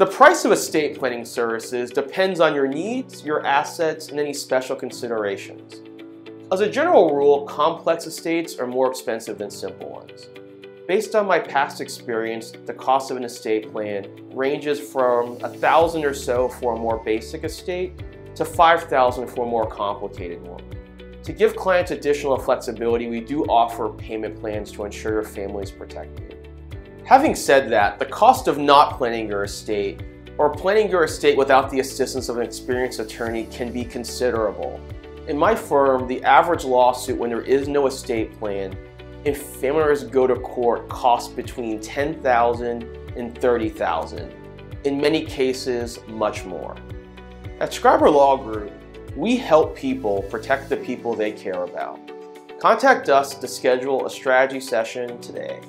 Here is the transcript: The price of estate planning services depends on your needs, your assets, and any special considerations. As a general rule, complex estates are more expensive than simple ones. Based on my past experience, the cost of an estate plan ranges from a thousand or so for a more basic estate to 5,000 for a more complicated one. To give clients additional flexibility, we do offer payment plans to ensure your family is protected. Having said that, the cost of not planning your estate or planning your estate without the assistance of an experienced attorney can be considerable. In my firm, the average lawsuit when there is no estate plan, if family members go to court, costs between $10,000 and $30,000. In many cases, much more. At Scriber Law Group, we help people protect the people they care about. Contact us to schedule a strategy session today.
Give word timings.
The 0.00 0.06
price 0.06 0.46
of 0.46 0.52
estate 0.52 0.98
planning 0.98 1.26
services 1.26 1.90
depends 1.90 2.40
on 2.40 2.54
your 2.54 2.66
needs, 2.66 3.22
your 3.22 3.44
assets, 3.44 4.08
and 4.08 4.18
any 4.18 4.32
special 4.32 4.74
considerations. 4.74 5.82
As 6.50 6.60
a 6.60 6.70
general 6.70 7.14
rule, 7.14 7.44
complex 7.44 8.06
estates 8.06 8.56
are 8.56 8.66
more 8.66 8.90
expensive 8.90 9.36
than 9.36 9.50
simple 9.50 9.90
ones. 9.90 10.28
Based 10.88 11.14
on 11.14 11.26
my 11.26 11.38
past 11.38 11.82
experience, 11.82 12.50
the 12.64 12.72
cost 12.72 13.10
of 13.10 13.18
an 13.18 13.24
estate 13.24 13.70
plan 13.70 14.08
ranges 14.32 14.80
from 14.80 15.36
a 15.42 15.50
thousand 15.50 16.06
or 16.06 16.14
so 16.14 16.48
for 16.48 16.76
a 16.76 16.78
more 16.78 17.04
basic 17.04 17.44
estate 17.44 18.02
to 18.36 18.46
5,000 18.46 19.26
for 19.26 19.44
a 19.44 19.50
more 19.50 19.68
complicated 19.68 20.40
one. 20.40 20.64
To 21.24 21.32
give 21.34 21.56
clients 21.56 21.90
additional 21.90 22.38
flexibility, 22.38 23.06
we 23.10 23.20
do 23.20 23.44
offer 23.44 23.90
payment 23.90 24.40
plans 24.40 24.72
to 24.72 24.86
ensure 24.86 25.12
your 25.12 25.24
family 25.24 25.64
is 25.64 25.70
protected. 25.70 26.39
Having 27.04 27.34
said 27.34 27.70
that, 27.70 27.98
the 27.98 28.06
cost 28.06 28.46
of 28.48 28.58
not 28.58 28.96
planning 28.96 29.28
your 29.28 29.44
estate 29.44 30.02
or 30.38 30.48
planning 30.48 30.88
your 30.88 31.04
estate 31.04 31.36
without 31.36 31.70
the 31.70 31.80
assistance 31.80 32.28
of 32.28 32.36
an 32.36 32.42
experienced 32.42 33.00
attorney 33.00 33.46
can 33.50 33.72
be 33.72 33.84
considerable. 33.84 34.80
In 35.28 35.36
my 35.36 35.54
firm, 35.54 36.06
the 36.06 36.22
average 36.24 36.64
lawsuit 36.64 37.18
when 37.18 37.30
there 37.30 37.42
is 37.42 37.68
no 37.68 37.86
estate 37.86 38.38
plan, 38.38 38.76
if 39.24 39.42
family 39.42 39.80
members 39.80 40.04
go 40.04 40.26
to 40.26 40.36
court, 40.36 40.88
costs 40.88 41.32
between 41.32 41.78
$10,000 41.78 43.16
and 43.16 43.34
$30,000. 43.34 44.32
In 44.84 45.00
many 45.00 45.26
cases, 45.26 45.98
much 46.08 46.44
more. 46.46 46.74
At 47.60 47.70
Scriber 47.70 48.10
Law 48.10 48.38
Group, 48.38 48.72
we 49.14 49.36
help 49.36 49.76
people 49.76 50.22
protect 50.30 50.70
the 50.70 50.76
people 50.76 51.14
they 51.14 51.32
care 51.32 51.64
about. 51.64 52.00
Contact 52.58 53.10
us 53.10 53.34
to 53.34 53.46
schedule 53.46 54.06
a 54.06 54.10
strategy 54.10 54.60
session 54.60 55.20
today. 55.20 55.60